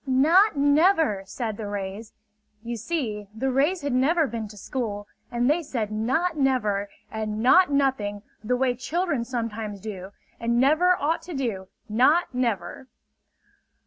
[0.07, 2.11] "Not never!" said the rays.
[2.63, 7.39] You see, the rays had never been to school; and they said "not never" and
[7.43, 10.09] "not nothing" the way children sometimes do
[10.39, 12.87] and never ought to do, not never!